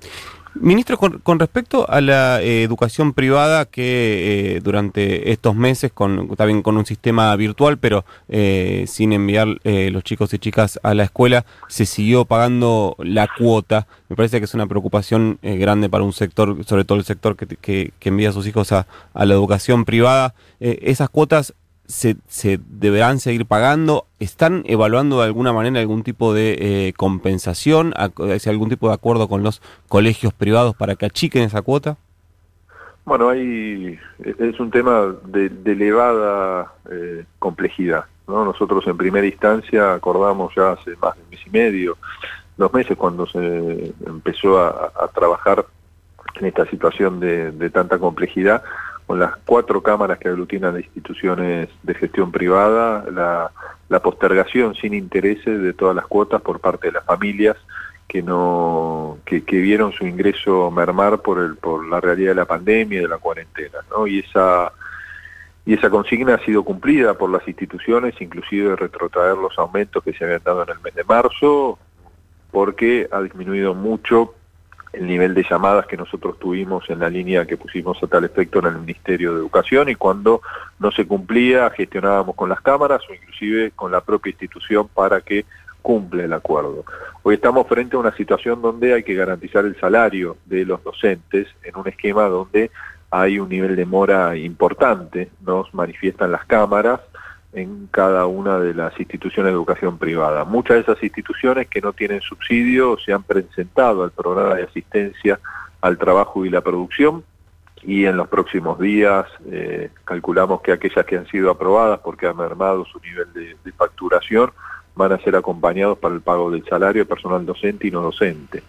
Ministro, 0.61 0.99
con, 0.99 1.39
respecto 1.39 1.89
a 1.89 2.01
la 2.01 2.43
eh, 2.43 2.63
educación 2.63 3.13
privada 3.13 3.67
que 3.67 4.57
eh, 4.57 4.61
durante 4.61 5.33
estos 5.33 5.55
meses, 5.55 5.93
con, 5.93 6.35
también 6.37 6.63
con 6.63 6.77
un 6.77 6.87
sistema 6.87 7.35
virtual, 7.37 7.79
pero 7.79 8.05
eh, 8.29 8.85
sin 8.87 9.13
enviar 9.13 9.47
los 9.65 10.05
chicos 10.05 10.33
y 10.35 10.39
chicas 10.39 10.79
a 10.83 10.95
la 10.95 11.05
escuela, 11.05 11.45
se 11.69 11.87
siguió 11.87 12.25
pagando 12.25 12.97
la 12.99 13.29
cuota. 13.39 13.87
Me 14.09 14.17
parece 14.17 14.39
que 14.39 14.45
es 14.45 14.55
una 14.55 14.67
preocupación 14.67 15.39
grande 15.43 15.89
para 15.89 16.05
un 16.05 16.13
sector, 16.13 16.65
sobre 16.65 16.85
todo 16.85 16.99
el 16.99 17.05
sector 17.05 17.37
que, 17.37 17.93
envía 18.01 18.31
a 18.31 18.33
sus 18.33 18.47
hijos 18.47 18.73
a 18.73 18.87
la 19.15 19.35
educación 19.35 19.85
privada. 19.85 20.35
esas 20.61 21.11
cuotas 21.11 21.55
se, 21.89 22.17
se, 22.27 22.59
deberán 22.67 23.19
seguir 23.19 23.47
pagando? 23.47 24.07
¿Están 24.19 24.63
evaluando 24.67 25.19
de 25.21 25.27
alguna 25.27 25.53
manera 25.53 25.81
algún 25.81 26.03
tipo 26.03 26.35
de 26.35 26.57
eh, 26.61 26.93
compensación, 26.97 27.93
algún 27.97 28.69
tipo 28.69 28.89
de 28.89 28.95
acuerdo 28.95 29.29
con 29.29 29.43
los 29.43 29.63
colegios 29.89 30.33
privados 30.33 30.75
para 30.75 30.97
que 30.97 31.07
achiquen 31.07 31.43
esa 31.43 31.63
cuota? 31.63 31.97
Bueno, 33.05 33.29
hay, 33.29 33.99
es 34.19 34.59
un 34.59 34.71
tema 34.71 35.15
de, 35.25 35.47
elevada 35.65 36.73
eh, 36.91 37.25
complejidad. 37.39 38.05
¿no? 38.27 38.45
Nosotros 38.45 38.85
en 38.89 38.97
primera 38.97 39.27
instancia 39.27 39.95
acordamos 39.95 40.53
ya 40.57 40.73
hace 40.73 40.97
más 40.97 41.15
de 41.15 41.23
un 41.23 41.31
mes 41.31 41.41
y 41.47 41.51
medio, 41.51 41.99
dos 42.57 42.73
meses, 42.73 42.97
cuando 42.97 43.27
se 43.27 43.95
empezó 44.05 44.59
a, 44.59 45.09
trabajar 45.15 45.65
en 46.35 46.47
esta 46.47 46.67
situación 46.67 47.21
de, 47.21 47.53
de 47.53 47.71
tanta 47.71 47.99
complejidad, 47.99 48.63
con 49.07 49.21
las 49.21 49.37
cuatro 49.45 49.83
cámaras 49.83 50.19
que 50.19 50.29
aglutinan 50.29 50.75
las 50.75 50.85
instituciones 50.85 51.69
de 51.83 51.95
gestión 51.95 52.33
privada, 52.33 53.05
la, 53.11 54.01
postergación 54.01 54.75
sin 54.75 54.95
intereses 54.95 55.63
de 55.63 55.73
todas 55.73 55.97
las 55.97 56.07
cuotas 56.07 56.43
por 56.43 56.61
parte 56.61 56.89
de 56.89 56.93
las 56.93 57.05
familias 57.05 57.57
que 58.07 58.23
no 58.23 59.19
que, 59.25 59.41
vieron 59.41 59.93
su 59.93 60.07
ingreso 60.07 60.71
mermar 60.71 61.23
por 61.23 61.39
el 61.39 61.57
por 61.57 61.87
la 61.89 62.01
realidad 62.01 62.33
de 62.33 62.35
la 62.37 62.45
pandemia 62.45 62.99
y 62.99 63.03
de 63.03 63.09
la 63.09 63.19
cuarentena, 63.19 63.79
¿no? 63.91 64.07
Y 64.07 64.21
esa 64.21 64.73
y 65.65 65.75
esa 65.75 65.91
consigna 65.91 66.35
ha 66.35 66.45
sido 66.45 66.63
cumplida 66.63 67.15
por 67.15 67.31
las 67.31 67.47
instituciones, 67.49 68.15
inclusive 68.21 68.77
retrotraer 68.77 69.37
los 69.37 69.59
aumentos 69.59 70.05
que 70.05 70.13
se 70.13 70.25
habían 70.25 70.43
dado 70.45 70.63
en 70.63 70.71
el 70.71 70.81
mes 70.81 70.95
de 70.95 71.03
marzo, 71.03 71.79
porque 72.53 73.09
ha 73.11 73.21
disminuido 73.21 73.75
mucho 73.75 74.36
el 74.97 75.07
nivel 75.07 75.35
de 75.35 75.45
llamadas 75.49 75.87
que 75.87 75.97
nosotros 75.97 76.39
tuvimos 76.39 76.89
en 76.89 77.01
la 77.01 77.11
línea 77.11 77.45
que 77.45 77.59
pusimos 77.59 78.03
a 78.03 78.07
tal 78.07 78.25
efecto 78.25 78.61
en 78.61 78.67
el 78.67 78.79
Ministerio 78.79 79.35
de 79.35 79.41
Educación 79.41 79.91
y 79.91 79.95
cuando 79.95 80.41
no 80.79 80.91
se 80.91 81.07
cumplía 81.07 81.69
gestionábamos 81.71 82.35
con 82.35 82.49
las 82.49 82.63
cámaras 82.63 83.03
o 83.09 83.13
inclusive 83.13 83.73
con 83.73 83.93
la 83.93 84.01
propia 84.01 84.31
institución 84.31 84.89
para 84.89 85.21
que 85.21 85.45
cumple 85.83 86.25
el 86.25 86.33
acuerdo. 86.33 86.85
Hoy 87.23 87.35
estamos 87.35 87.67
frente 87.69 87.95
a 87.95 87.99
una 87.99 88.17
situación 88.17 88.63
donde 88.63 88.95
hay 88.95 89.03
que 89.03 89.15
garantizar 89.15 89.67
el 89.67 89.79
salario 89.79 90.39
de 90.47 90.65
los 90.65 90.83
docentes 90.83 91.47
en 91.63 91.77
un 91.77 91.87
esquema 91.89 92.25
donde 92.25 92.71
hay 93.11 93.39
un 93.39 93.51
nivel 93.51 93.77
de 93.77 93.85
mora 93.85 94.35
importante, 94.37 95.29
nos 95.45 95.73
manifiestan 95.75 96.33
las 96.33 96.47
cámaras, 96.47 97.01
en 97.57 97.89
cada 97.91 98.27
una 98.27 98.59
de 98.59 98.75
las 98.75 98.99
instituciones 99.01 99.51
de 99.51 99.57
educación 99.57 99.97
privada. 99.97 100.45
Muchas 100.45 100.77
de 100.77 100.81
esas 100.83 101.03
instituciones 101.03 101.69
que 101.69 101.81
no 101.81 101.95
tienen 101.95 102.21
subsidio 102.21 102.99
se 102.99 103.15
han 103.15 103.23
presentado 103.23 104.05
al 104.05 104.11
programa 104.11 104.55
de 104.55 104.65
asistencia 104.65 105.41
al 105.81 105.97
trabajo 105.97 106.45
y 106.45 106.51
la 106.51 106.61
producción 106.61 107.25
y 107.83 108.05
en 108.05 108.19
los 108.19 108.29
próximos 108.29 108.79
días 108.79 109.27
eh, 109.51 109.91
calculamos 110.05 110.61
que 110.61 110.73
aquellas 110.73 111.07
que 111.07 111.17
han 111.17 111.27
sido 111.29 111.51
aprobadas 111.51 112.01
porque 112.01 112.27
han 112.27 112.37
mermado 112.37 112.85
su 112.85 113.01
nivel 113.01 113.33
de, 113.33 113.57
de 113.65 113.73
facturación 113.73 114.51
van 114.95 115.13
a 115.13 115.19
ser 115.19 115.37
acompañados 115.37 115.99
para 115.99 116.15
el 116.15 116.21
pago 116.21 116.51
del 116.51 116.65
salario 116.65 117.03
de 117.03 117.07
personal 117.07 117.47
docente 117.47 117.87
y 117.87 117.91
no 117.91 118.03
docente 118.03 118.63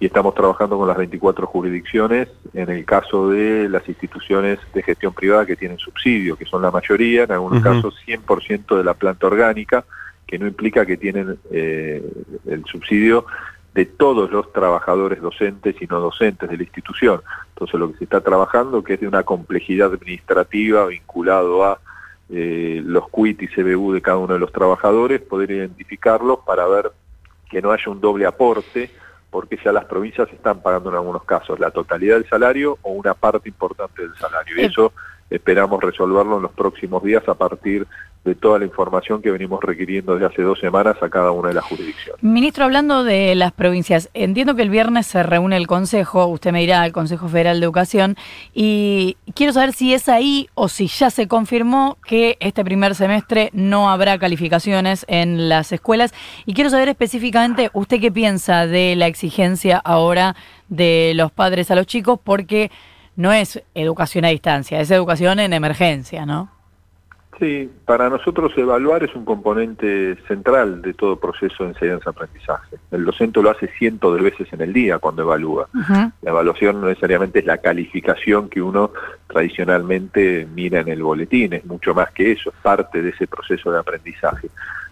y 0.00 0.06
estamos 0.06 0.34
trabajando 0.34 0.78
con 0.78 0.88
las 0.88 0.96
24 0.96 1.46
jurisdicciones 1.46 2.28
en 2.54 2.70
el 2.70 2.86
caso 2.86 3.28
de 3.28 3.68
las 3.68 3.86
instituciones 3.86 4.58
de 4.72 4.82
gestión 4.82 5.12
privada 5.12 5.44
que 5.44 5.56
tienen 5.56 5.78
subsidio, 5.78 6.36
que 6.36 6.46
son 6.46 6.62
la 6.62 6.70
mayoría, 6.70 7.24
en 7.24 7.32
algunos 7.32 7.62
casos 7.62 7.94
100% 8.06 8.78
de 8.78 8.82
la 8.82 8.94
planta 8.94 9.26
orgánica, 9.26 9.84
que 10.26 10.38
no 10.38 10.46
implica 10.46 10.86
que 10.86 10.96
tienen 10.96 11.38
eh, 11.50 12.02
el 12.46 12.64
subsidio 12.64 13.26
de 13.74 13.84
todos 13.84 14.30
los 14.30 14.50
trabajadores 14.54 15.20
docentes 15.20 15.76
y 15.82 15.86
no 15.86 16.00
docentes 16.00 16.48
de 16.48 16.56
la 16.56 16.62
institución. 16.62 17.20
Entonces 17.50 17.78
lo 17.78 17.92
que 17.92 17.98
se 17.98 18.04
está 18.04 18.22
trabajando, 18.22 18.82
que 18.82 18.94
es 18.94 19.00
de 19.00 19.06
una 19.06 19.22
complejidad 19.22 19.92
administrativa 19.92 20.86
vinculado 20.86 21.62
a 21.62 21.78
eh, 22.30 22.80
los 22.82 23.04
quit 23.10 23.42
y 23.42 23.48
CBU 23.48 23.92
de 23.92 24.00
cada 24.00 24.16
uno 24.16 24.32
de 24.32 24.40
los 24.40 24.50
trabajadores, 24.50 25.20
poder 25.20 25.50
identificarlos 25.50 26.38
para 26.46 26.66
ver 26.66 26.90
que 27.50 27.60
no 27.60 27.70
haya 27.70 27.90
un 27.90 28.00
doble 28.00 28.24
aporte, 28.24 28.90
porque 29.30 29.58
ya 29.64 29.72
las 29.72 29.84
provincias 29.84 30.28
están 30.32 30.60
pagando 30.60 30.90
en 30.90 30.96
algunos 30.96 31.24
casos 31.24 31.58
la 31.60 31.70
totalidad 31.70 32.16
del 32.16 32.28
salario 32.28 32.78
o 32.82 32.92
una 32.92 33.14
parte 33.14 33.48
importante 33.48 34.02
del 34.02 34.14
salario. 34.16 34.56
Y 34.56 34.66
eso 34.66 34.92
esperamos 35.30 35.82
resolverlo 35.82 36.36
en 36.36 36.42
los 36.42 36.52
próximos 36.52 37.02
días 37.02 37.26
a 37.28 37.34
partir 37.34 37.86
de 38.24 38.34
toda 38.34 38.58
la 38.58 38.66
información 38.66 39.22
que 39.22 39.30
venimos 39.30 39.62
requiriendo 39.62 40.12
desde 40.12 40.26
hace 40.26 40.42
dos 40.42 40.58
semanas 40.60 40.96
a 41.00 41.08
cada 41.08 41.30
una 41.30 41.48
de 41.48 41.54
las 41.54 41.64
jurisdicciones. 41.64 42.22
Ministro, 42.22 42.64
hablando 42.64 43.02
de 43.02 43.34
las 43.34 43.52
provincias, 43.52 44.10
entiendo 44.12 44.54
que 44.54 44.62
el 44.62 44.68
viernes 44.68 45.06
se 45.06 45.22
reúne 45.22 45.56
el 45.56 45.66
Consejo, 45.66 46.26
usted 46.26 46.52
me 46.52 46.60
dirá, 46.60 46.84
el 46.84 46.92
Consejo 46.92 47.28
Federal 47.28 47.60
de 47.60 47.64
Educación, 47.64 48.16
y 48.52 49.16
quiero 49.34 49.54
saber 49.54 49.72
si 49.72 49.94
es 49.94 50.10
ahí 50.10 50.50
o 50.54 50.68
si 50.68 50.86
ya 50.86 51.08
se 51.08 51.28
confirmó 51.28 51.96
que 52.04 52.36
este 52.40 52.62
primer 52.62 52.94
semestre 52.94 53.48
no 53.54 53.88
habrá 53.88 54.18
calificaciones 54.18 55.06
en 55.08 55.48
las 55.48 55.72
escuelas, 55.72 56.12
y 56.44 56.52
quiero 56.52 56.68
saber 56.68 56.88
específicamente 56.88 57.70
usted 57.72 58.00
qué 58.00 58.12
piensa 58.12 58.66
de 58.66 58.96
la 58.96 59.06
exigencia 59.06 59.78
ahora 59.78 60.36
de 60.68 61.12
los 61.14 61.32
padres 61.32 61.70
a 61.70 61.74
los 61.74 61.86
chicos, 61.86 62.20
porque 62.22 62.70
no 63.16 63.32
es 63.32 63.62
educación 63.74 64.24
a 64.24 64.28
distancia, 64.28 64.80
es 64.80 64.90
educación 64.90 65.40
en 65.40 65.52
emergencia, 65.52 66.26
¿no? 66.26 66.50
Sí, 67.40 67.70
para 67.86 68.10
nosotros 68.10 68.52
evaluar 68.58 69.02
es 69.02 69.14
un 69.14 69.24
componente 69.24 70.14
central 70.28 70.82
de 70.82 70.92
todo 70.92 71.16
proceso 71.16 71.64
de 71.64 71.70
enseñanza-aprendizaje. 71.70 72.76
El 72.90 73.06
docente 73.06 73.40
lo 73.40 73.48
hace 73.48 73.66
cientos 73.78 74.14
de 74.14 74.22
veces 74.22 74.52
en 74.52 74.60
el 74.60 74.74
día 74.74 74.98
cuando 74.98 75.22
evalúa. 75.22 75.66
La 75.72 76.12
evaluación 76.30 76.82
no 76.82 76.88
necesariamente 76.88 77.38
es 77.38 77.46
la 77.46 77.56
calificación 77.56 78.50
que 78.50 78.60
uno 78.60 78.90
tradicionalmente 79.26 80.46
mira 80.54 80.80
en 80.80 80.88
el 80.88 81.02
boletín, 81.02 81.54
es 81.54 81.64
mucho 81.64 81.94
más 81.94 82.10
que 82.10 82.32
eso, 82.32 82.50
es 82.50 82.56
parte 82.56 83.00
de 83.00 83.08
ese 83.08 83.26
proceso 83.26 83.72
de 83.72 83.78
aprendizaje. 83.78 84.50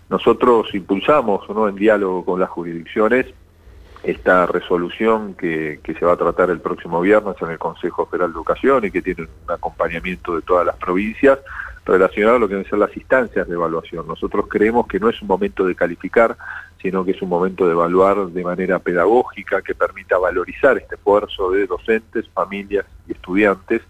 Nosotros 0.09 0.75
impulsamos, 0.75 1.47
¿no? 1.51 1.69
en 1.69 1.75
diálogo 1.75 2.25
con 2.25 2.41
las 2.41 2.49
jurisdicciones, 2.49 3.27
esta 4.03 4.47
resolución 4.47 5.35
que, 5.35 5.81
que, 5.83 5.95
se 5.95 6.05
va 6.05 6.13
a 6.13 6.17
tratar 6.17 6.51
el 6.51 6.61
próximo 6.61 7.01
viernes 7.01 7.37
en 7.41 7.51
el 7.51 7.59
Consejo 7.59 8.07
Federal 8.07 8.33
de 8.33 8.37
Educación 8.37 8.85
y 8.85 8.91
que 8.91 9.03
tiene 9.03 9.23
un 9.23 9.53
acompañamiento 9.53 10.37
de 10.37 10.43
todas 10.43 10.65
las 10.65 10.77
provincias, 10.77 11.39
relacionado 11.89 12.37
a 12.37 12.39
lo 12.39 12.49
que 12.49 12.55
deben 12.55 12.69
ser 12.69 12.79
las 12.79 12.95
instancias 12.97 13.49
de 13.49 13.55
evaluación. 13.55 14.07
Nosotros 14.07 14.47
creemos 14.49 14.87
que 14.87 15.01
no 15.01 15.09
es 15.09 15.21
un 15.23 15.29
momento 15.29 15.65
de 15.65 15.75
calificar, 15.75 16.37
sino 16.83 17.05
que 17.05 17.13
es 17.13 17.23
un 17.23 17.31
momento 17.31 17.67
de 17.67 17.73
evaluar 17.73 18.27
de 18.27 18.45
manera 18.45 18.79
pedagógica 18.79 19.63
que 19.63 19.75
permita 19.75 20.19
valorizar 20.19 20.77
este 20.77 20.97
esfuerzo 20.97 21.51
de 21.51 21.67
docentes, 21.67 22.29
familias 22.29 22.85
y 23.09 23.13
estudiantes 23.13 23.81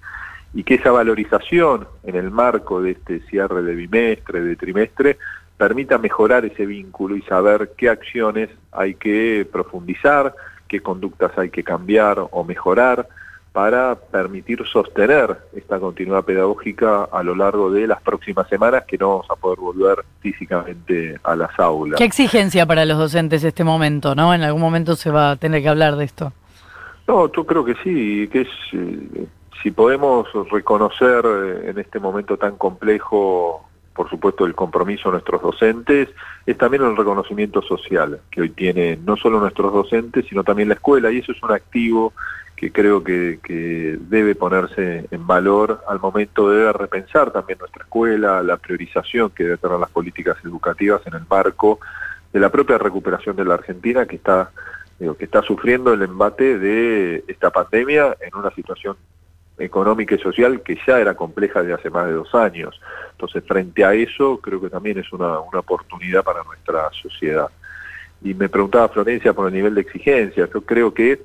y 0.55 0.63
que 0.63 0.77
esa 0.77 0.93
valorización 0.93 1.89
en 2.05 2.15
el 2.15 2.31
marco 2.31 2.81
de 2.81 2.93
este 2.93 3.21
cierre 3.29 3.63
de 3.63 3.75
bimestre, 3.75 4.41
de 4.43 4.57
trimestre, 4.57 5.19
permita 5.59 5.99
mejorar 5.99 6.47
ese 6.47 6.65
vínculo 6.65 7.17
y 7.17 7.23
saber 7.23 7.73
qué 7.77 7.91
acciones 7.91 8.49
hay 8.73 8.95
que 8.95 9.47
profundizar, 9.51 10.35
qué 10.69 10.81
conductas 10.81 11.37
hay 11.37 11.51
que 11.51 11.63
cambiar 11.63 12.19
o 12.31 12.45
mejorar, 12.45 13.09
para 13.53 13.97
permitir 13.97 14.65
sostener 14.71 15.37
esta 15.53 15.81
continuidad 15.81 16.25
pedagógica 16.25 17.09
a 17.11 17.25
lo 17.25 17.35
largo 17.35 17.73
de 17.73 17.89
las 17.89 18.01
próximas 18.01 18.49
semanas 18.49 18.85
que 18.87 18.97
no 18.97 19.09
vamos 19.09 19.27
a 19.31 19.35
poder 19.35 19.59
volver 19.59 20.05
físicamente 20.21 21.19
a 21.25 21.35
las 21.35 21.59
aulas. 21.59 21.99
¿Qué 21.99 22.05
exigencia 22.05 22.67
para 22.67 22.85
los 22.85 22.99
docentes 22.99 23.43
este 23.43 23.65
momento, 23.65 24.15
no? 24.15 24.33
En 24.33 24.43
algún 24.43 24.61
momento 24.61 24.95
se 24.95 25.11
va 25.11 25.33
a 25.33 25.37
tener 25.37 25.61
que 25.61 25.69
hablar 25.69 25.97
de 25.97 26.05
esto. 26.05 26.33
No, 27.09 27.33
yo 27.33 27.45
creo 27.45 27.65
que 27.65 27.75
sí, 27.83 28.29
que 28.31 28.43
es, 28.43 28.49
eh, 28.75 29.27
si 29.61 29.73
podemos 29.73 30.29
reconocer 30.53 31.25
eh, 31.27 31.71
en 31.71 31.79
este 31.79 31.99
momento 31.99 32.37
tan 32.37 32.57
complejo, 32.57 33.68
por 33.99 34.09
supuesto, 34.09 34.47
el 34.47 34.55
compromiso 34.55 35.09
de 35.09 35.15
nuestros 35.15 35.43
docentes, 35.43 36.09
es 36.47 36.57
también 36.57 36.85
el 36.85 36.97
reconocimiento 36.97 37.61
social 37.63 38.21
que 38.31 38.43
hoy 38.43 38.51
tiene 38.51 38.97
no 39.05 39.17
solo 39.17 39.41
nuestros 39.41 39.73
docentes, 39.73 40.25
sino 40.29 40.45
también 40.45 40.69
la 40.69 40.77
escuela, 40.77 41.11
y 41.11 41.19
eso 41.19 41.33
es 41.33 41.43
un 41.43 41.51
activo 41.51 42.13
que 42.55 42.71
creo 42.71 43.03
que, 43.03 43.41
debe 44.01 44.37
ponerse 44.37 45.09
en 45.11 45.27
valor 45.27 45.83
al 45.89 45.99
momento 45.99 46.49
de 46.49 46.73
repensar 46.73 47.33
también 47.33 47.59
nuestra 47.59 47.83
escuela, 47.83 48.41
la 48.41 48.57
priorización 48.57 49.31
que 49.31 49.43
debe 49.43 49.57
tener 49.57 49.81
las 49.81 49.91
políticas 49.91 50.37
educativas 50.45 51.05
en 51.05 51.15
el 51.15 51.23
marco 51.29 51.81
de 52.33 52.39
la 52.39 52.51
propia 52.51 52.79
recuperación 52.79 53.35
de 53.35 53.47
la 53.47 53.55
Argentina 53.55 54.07
que 54.07 54.15
está, 54.15 54.53
que 55.01 55.25
está 55.25 55.43
sufriendo 55.43 55.93
el 55.93 56.03
embate 56.03 56.57
de 56.61 57.25
esta 57.27 57.51
pandemia 57.51 58.17
en 58.21 58.37
una 58.37 58.53
situación 58.53 58.97
económica 59.59 60.15
y 60.15 60.19
social 60.19 60.63
que 60.63 60.79
ya 60.87 60.99
era 61.01 61.15
compleja 61.15 61.61
desde 61.63 61.75
hace 61.75 61.91
más 61.91 62.07
de 62.07 62.13
dos 62.13 62.35
años. 62.35 62.81
Entonces, 63.13 63.43
frente 63.47 63.85
a 63.85 63.95
eso, 63.95 64.39
creo 64.41 64.61
que 64.61 64.71
también 64.71 64.99
es 64.99 65.13
una, 65.13 65.41
una 65.41 65.61
oportunidad 65.61 66.23
para 66.23 66.43
nuestra 66.45 66.89
sociedad. 66.93 67.49
Y 68.23 68.35
me 68.35 68.49
preguntaba 68.49 68.89
Florencia 68.89 69.33
por 69.33 69.49
el 69.49 69.55
nivel 69.55 69.75
de 69.75 69.81
exigencia. 69.83 70.49
Yo 70.53 70.61
creo 70.63 70.93
que 70.95 71.23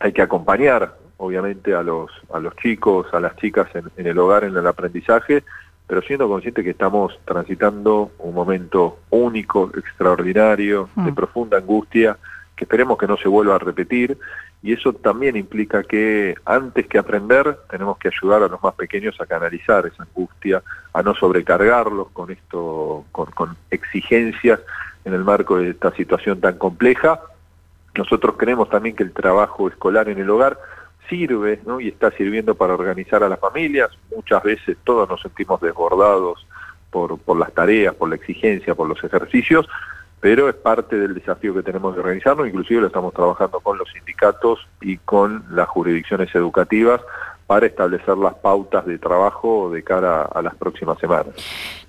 hay 0.00 0.12
que 0.12 0.22
acompañar, 0.22 0.96
obviamente, 1.18 1.74
a 1.74 1.82
los, 1.82 2.10
a 2.32 2.38
los 2.38 2.54
chicos, 2.56 3.06
a 3.12 3.20
las 3.20 3.36
chicas 3.36 3.68
en, 3.74 3.84
en 3.96 4.06
el 4.06 4.18
hogar, 4.18 4.44
en 4.44 4.56
el 4.56 4.66
aprendizaje, 4.66 5.44
pero 5.86 6.00
siendo 6.02 6.28
consciente 6.28 6.64
que 6.64 6.70
estamos 6.70 7.18
transitando 7.26 8.10
un 8.18 8.34
momento 8.34 9.00
único, 9.10 9.70
extraordinario, 9.76 10.88
de 10.96 11.12
Mm. 11.12 11.14
profunda 11.14 11.58
angustia, 11.58 12.16
que 12.56 12.64
esperemos 12.64 12.96
que 12.96 13.06
no 13.06 13.16
se 13.16 13.28
vuelva 13.28 13.56
a 13.56 13.58
repetir, 13.58 14.16
y 14.64 14.72
eso 14.72 14.94
también 14.94 15.36
implica 15.36 15.82
que 15.82 16.34
antes 16.46 16.86
que 16.86 16.96
aprender 16.96 17.58
tenemos 17.68 17.98
que 17.98 18.08
ayudar 18.08 18.42
a 18.42 18.48
los 18.48 18.62
más 18.62 18.72
pequeños 18.74 19.14
a 19.20 19.26
canalizar 19.26 19.84
esa 19.84 20.04
angustia, 20.04 20.62
a 20.94 21.02
no 21.02 21.14
sobrecargarlos 21.14 22.08
con 22.14 22.30
esto, 22.30 23.04
con, 23.12 23.58
exigencias 23.70 24.60
en 25.04 25.12
el 25.12 25.22
marco 25.22 25.58
de 25.58 25.68
esta 25.68 25.94
situación 25.94 26.40
tan 26.40 26.56
compleja. 26.56 27.20
Nosotros 27.94 28.36
creemos 28.38 28.70
también 28.70 28.96
que 28.96 29.02
el 29.02 29.12
trabajo 29.12 29.68
escolar 29.68 30.08
en 30.08 30.16
el 30.16 30.30
hogar 30.30 30.58
sirve 31.10 31.60
¿no? 31.66 31.78
y 31.78 31.88
está 31.88 32.10
sirviendo 32.12 32.54
para 32.54 32.72
organizar 32.72 33.22
a 33.22 33.28
las 33.28 33.40
familias. 33.40 33.90
Muchas 34.16 34.42
veces 34.42 34.78
todos 34.82 35.06
nos 35.10 35.20
sentimos 35.20 35.60
desbordados 35.60 36.46
por, 36.90 37.18
por 37.18 37.38
las 37.38 37.52
tareas, 37.52 37.94
por 37.96 38.08
la 38.08 38.14
exigencia, 38.14 38.74
por 38.74 38.88
los 38.88 39.04
ejercicios, 39.04 39.68
pero 40.24 40.48
es 40.48 40.54
parte 40.54 40.98
del 40.98 41.12
desafío 41.12 41.52
que 41.52 41.62
tenemos 41.62 41.94
de 41.94 42.00
organizarnos, 42.00 42.48
inclusive 42.48 42.80
lo 42.80 42.86
estamos 42.86 43.12
trabajando 43.12 43.60
con 43.60 43.76
los 43.76 43.86
sindicatos 43.92 44.58
y 44.80 44.96
con 44.96 45.44
las 45.50 45.68
jurisdicciones 45.68 46.34
educativas 46.34 47.02
para 47.46 47.66
establecer 47.66 48.16
las 48.16 48.32
pautas 48.36 48.86
de 48.86 48.98
trabajo 48.98 49.70
de 49.70 49.82
cara 49.82 50.22
a 50.22 50.40
las 50.40 50.54
próximas 50.54 50.98
semanas. 50.98 51.34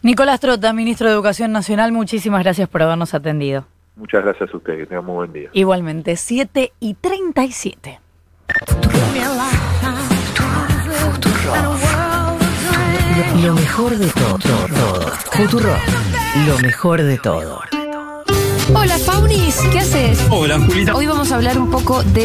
Nicolás 0.01 0.42
Trota, 0.42 0.74
ministro 0.74 1.08
de 1.08 1.13
Educación 1.13 1.54
Nacional, 1.54 1.94
muchísimas 1.94 2.44
gracias 2.44 2.68
por 2.68 2.82
habernos 2.82 3.13
atendido. 3.13 3.68
Muchas 3.96 4.22
gracias 4.22 4.54
a 4.54 4.58
ustedes, 4.58 4.80
que 4.80 4.86
tengan 4.88 5.06
muy 5.06 5.15
buen 5.15 5.32
día. 5.32 5.50
Igualmente, 5.54 6.18
7 6.18 6.74
y 6.82 6.96
37. 6.96 8.01
Lo 13.46 13.54
mejor 13.54 13.96
de 13.98 14.10
todo. 14.10 14.38
todo. 14.68 15.08
Futuro. 15.32 15.70
Lo 16.46 16.60
mejor 16.60 17.01
de 17.01 17.18
todo. 17.18 17.62
Hola, 18.74 18.98
Faunis, 18.98 19.57
¿qué 19.72 19.79
haces? 19.79 20.19
Hola, 20.31 20.60
Julita. 20.60 20.95
Hoy 20.95 21.05
vamos 21.05 21.31
a 21.31 21.36
hablar 21.36 21.60
un 21.60 21.69
poco 21.69 22.01
de 22.03 22.24